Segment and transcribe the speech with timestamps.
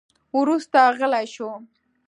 [0.37, 1.49] وروسته غلی شو.